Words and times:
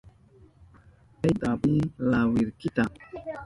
Yayan 1.21 1.35
tarawapayan 1.39 1.85
lankwikita. 2.09 2.83